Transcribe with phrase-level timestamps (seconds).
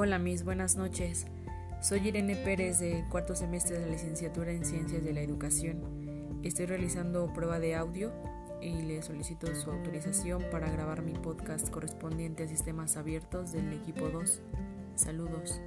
[0.00, 1.26] Hola, mis buenas noches.
[1.82, 6.38] Soy Irene Pérez de cuarto semestre de la licenciatura en Ciencias de la Educación.
[6.44, 8.12] Estoy realizando prueba de audio
[8.62, 14.08] y le solicito su autorización para grabar mi podcast correspondiente a sistemas abiertos del equipo
[14.08, 14.40] 2.
[14.94, 15.60] Saludos.